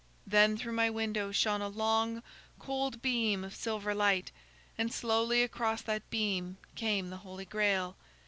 Then 0.25 0.57
through 0.57 0.71
my 0.73 0.89
window 0.89 1.31
shone 1.31 1.61
a 1.61 1.67
long 1.67 2.23
cold 2.57 3.03
beam 3.03 3.43
of 3.43 3.53
silver 3.55 3.93
light, 3.93 4.31
and 4.75 4.91
slowly 4.91 5.43
across 5.43 5.83
that 5.83 6.09
beam 6.09 6.57
came 6.73 7.11
the 7.11 7.17
Holy 7.17 7.45
Grail. 7.45 7.95